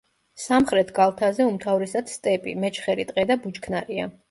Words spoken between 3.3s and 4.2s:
და ბუჩქნარია.